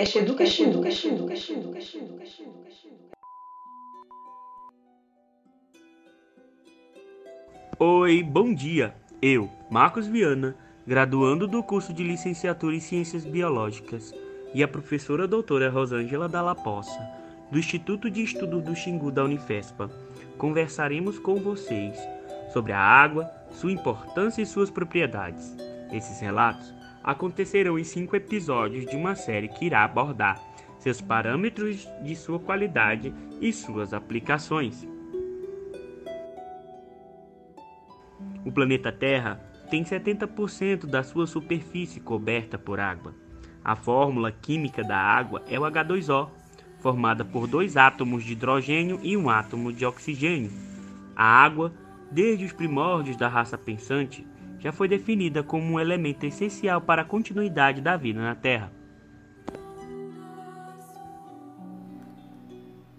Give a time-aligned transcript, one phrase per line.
[0.00, 1.60] podcast Educação.
[7.78, 8.94] Oi, bom dia.
[9.20, 10.56] Eu, Marcos Viana,
[10.86, 14.14] graduando do curso de Licenciatura em Ciências Biológicas,
[14.54, 16.98] e a professora doutora Rosângela Dalla Poça,
[17.50, 19.90] do Instituto de Estudos do Xingu da Unifespa,
[20.38, 21.98] conversaremos com vocês
[22.54, 25.54] sobre a água, sua importância e suas propriedades.
[25.92, 30.40] Esses relatos acontecerão em cinco episódios de uma série que irá abordar
[30.78, 34.86] seus parâmetros de sua qualidade e suas aplicações.
[38.44, 39.40] O planeta Terra
[39.70, 43.14] tem 70% da sua superfície coberta por água.
[43.62, 46.28] A fórmula química da água é o H2O,
[46.80, 50.50] formada por dois átomos de hidrogênio e um átomo de oxigênio.
[51.14, 51.72] A água,
[52.10, 54.26] desde os primórdios da raça pensante,
[54.60, 58.70] já foi definida como um elemento essencial para a continuidade da vida na Terra.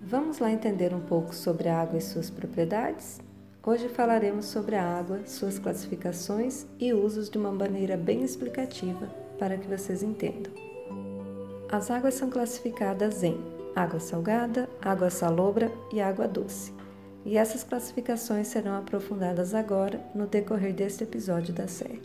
[0.01, 3.21] Vamos lá entender um pouco sobre a água e suas propriedades?
[3.63, 9.55] Hoje falaremos sobre a água, suas classificações e usos de uma maneira bem explicativa para
[9.55, 10.51] que vocês entendam.
[11.71, 13.37] As águas são classificadas em
[13.75, 16.80] água salgada, água salobra e água doce
[17.25, 22.01] e essas classificações serão aprofundadas agora no decorrer deste episódio da série.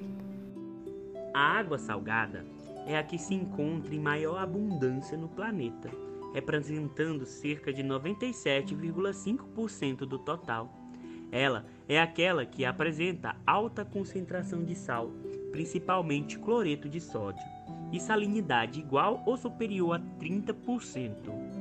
[1.33, 2.45] A água salgada
[2.87, 5.91] é a que se encontra em maior abundância no planeta,
[6.33, 10.73] representando cerca de 97,5% do total.
[11.33, 15.11] Ela é aquela que apresenta alta concentração de sal,
[15.51, 17.45] principalmente cloreto de sódio,
[17.93, 21.56] e salinidade igual ou superior a 30%.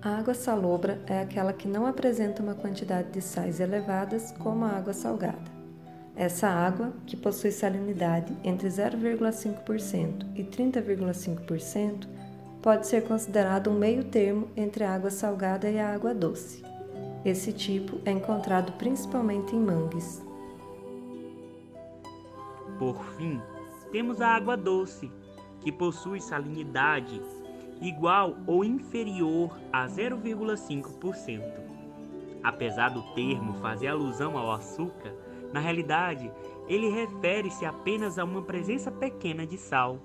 [0.00, 4.68] A água salobra é aquela que não apresenta uma quantidade de sais elevadas como a
[4.68, 5.58] água salgada.
[6.14, 12.06] Essa água, que possui salinidade entre 0,5% e 30,5%,
[12.62, 16.62] pode ser considerado um meio termo entre a água salgada e a água doce.
[17.24, 20.22] Esse tipo é encontrado principalmente em mangues.
[22.78, 23.40] Por fim,
[23.90, 25.10] temos a água doce,
[25.60, 27.20] que possui salinidade
[27.80, 31.42] igual ou inferior a 0,5%.
[32.42, 35.14] Apesar do termo fazer alusão ao açúcar,
[35.52, 36.30] na realidade
[36.68, 39.98] ele refere-se apenas a uma presença pequena de sal.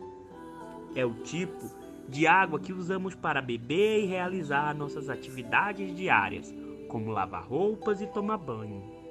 [0.95, 1.69] É o tipo
[2.07, 6.53] de água que usamos para beber e realizar nossas atividades diárias,
[6.87, 9.03] como lavar roupas e tomar banho.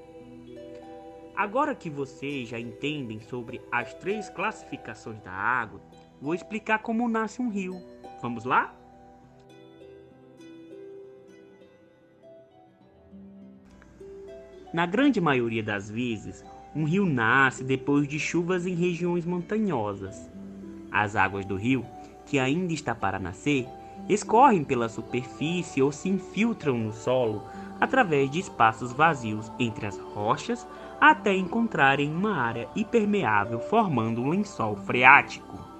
[1.35, 5.81] Agora que vocês já entendem sobre as três classificações da água,
[6.21, 7.75] vou explicar como nasce um rio.
[8.23, 8.73] Vamos lá?
[14.73, 16.45] Na grande maioria das vezes,
[16.75, 20.31] um rio nasce depois de chuvas em regiões montanhosas.
[20.91, 21.85] As águas do rio,
[22.25, 23.67] que ainda está para nascer,
[24.09, 27.43] escorrem pela superfície ou se infiltram no solo
[27.81, 30.67] através de espaços vazios entre as rochas
[31.01, 35.72] até encontrarem uma área impermeável formando um lençol freático.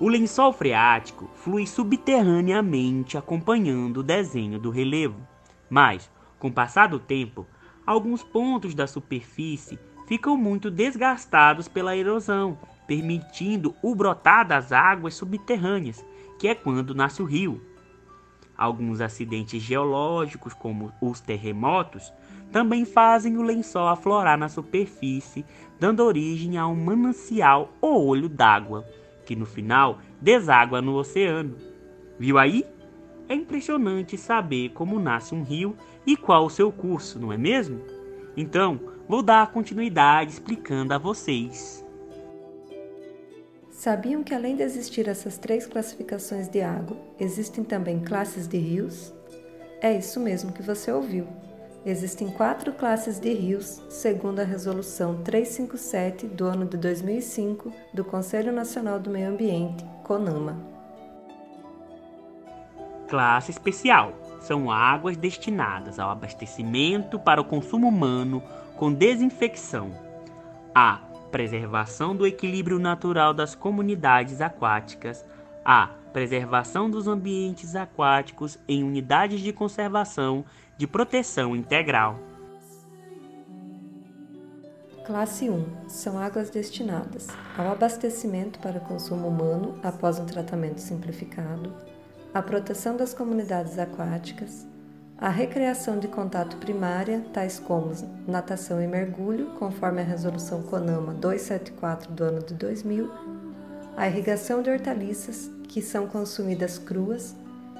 [0.00, 5.20] O lençol freático flui subterraneamente acompanhando o desenho do relevo,
[5.68, 7.44] mas, com o passar do tempo,
[7.84, 9.76] alguns pontos da superfície
[10.06, 12.56] ficam muito desgastados pela erosão,
[12.86, 16.04] permitindo o brotar das águas subterrâneas,
[16.38, 17.60] que é quando nasce o rio.
[18.56, 22.12] Alguns acidentes geológicos, como os terremotos,
[22.52, 25.44] também fazem o lençol aflorar na superfície,
[25.80, 28.86] dando origem a um manancial ou olho d'água
[29.28, 31.54] que no final deságua no oceano.
[32.18, 32.64] Viu aí?
[33.28, 37.82] É impressionante saber como nasce um rio e qual o seu curso, não é mesmo?
[38.34, 41.84] Então, vou dar continuidade explicando a vocês.
[43.70, 49.12] Sabiam que além de existir essas três classificações de água, existem também classes de rios?
[49.82, 51.26] É isso mesmo que você ouviu.
[51.88, 58.52] Existem quatro classes de rios, segundo a Resolução 357 do ano de 2005 do Conselho
[58.52, 60.54] Nacional do Meio Ambiente, CONAMA.
[63.08, 68.42] Classe especial são águas destinadas ao abastecimento para o consumo humano
[68.76, 69.90] com desinfecção.
[70.74, 71.00] A.
[71.32, 75.24] Preservação do equilíbrio natural das comunidades aquáticas.
[75.64, 75.88] A.
[76.12, 80.44] Preservação dos ambientes aquáticos em unidades de conservação
[80.78, 82.20] de proteção integral.
[85.04, 87.26] Classe 1 são águas destinadas
[87.56, 91.74] ao abastecimento para consumo humano após um tratamento simplificado,
[92.32, 94.68] à proteção das comunidades aquáticas,
[95.16, 97.90] a recreação de contato primária, tais como
[98.24, 103.10] natação e mergulho, conforme a resolução CONAMA 274 do ano de 2000,
[103.96, 107.34] a irrigação de hortaliças, que são consumidas cruas,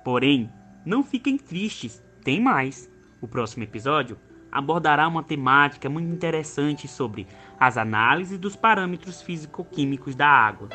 [0.04, 0.52] Porém,
[0.84, 2.90] não fiquem tristes, tem mais.
[3.20, 4.18] O próximo episódio
[4.52, 7.26] abordará uma temática muito interessante sobre
[7.58, 10.68] as análises dos parâmetros físico-químicos da água.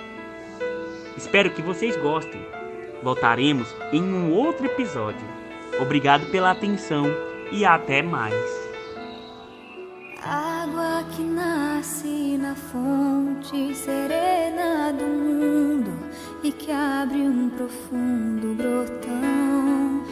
[1.17, 2.41] Espero que vocês gostem.
[3.03, 5.25] Voltaremos em um outro episódio.
[5.79, 7.05] Obrigado pela atenção
[7.51, 8.35] e até mais.
[10.23, 15.91] Água que nasce na fonte serena do mundo
[16.43, 20.03] e que abre um profundo brotão.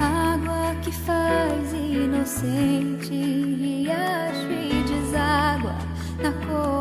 [0.00, 5.76] Água que faz inocente riacho e deságua
[6.22, 6.77] na cor.